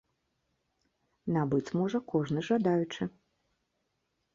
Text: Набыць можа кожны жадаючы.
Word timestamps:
Набыць 1.37 1.67
можа 1.83 2.03
кожны 2.15 2.39
жадаючы. 2.51 3.03